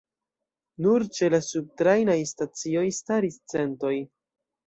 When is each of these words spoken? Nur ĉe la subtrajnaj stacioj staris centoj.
Nur 0.85 1.03
ĉe 1.17 1.27
la 1.33 1.39
subtrajnaj 1.47 2.17
stacioj 2.31 2.85
staris 3.01 3.39
centoj. 3.53 3.95